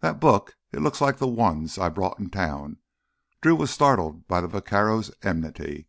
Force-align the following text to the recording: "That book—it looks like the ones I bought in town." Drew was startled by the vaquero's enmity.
"That 0.00 0.20
book—it 0.20 0.82
looks 0.82 1.00
like 1.00 1.16
the 1.16 1.26
ones 1.26 1.78
I 1.78 1.88
bought 1.88 2.18
in 2.20 2.28
town." 2.28 2.76
Drew 3.40 3.56
was 3.56 3.70
startled 3.70 4.28
by 4.28 4.42
the 4.42 4.46
vaquero's 4.46 5.10
enmity. 5.22 5.88